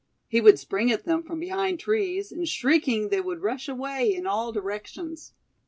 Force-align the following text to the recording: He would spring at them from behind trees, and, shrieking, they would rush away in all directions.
He 0.27 0.41
would 0.41 0.57
spring 0.57 0.91
at 0.91 1.05
them 1.05 1.21
from 1.21 1.39
behind 1.39 1.79
trees, 1.79 2.31
and, 2.31 2.47
shrieking, 2.49 3.09
they 3.09 3.21
would 3.21 3.43
rush 3.43 3.69
away 3.69 4.11
in 4.15 4.25
all 4.25 4.51
directions. 4.51 5.33